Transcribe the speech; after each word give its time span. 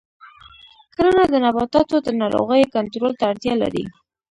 کرنه 0.95 1.23
د 1.29 1.35
نباتاتو 1.45 1.95
د 2.01 2.07
ناروغیو 2.21 2.71
کنټرول 2.75 3.13
ته 3.19 3.23
اړتیا 3.31 3.53
لري. 3.63 3.83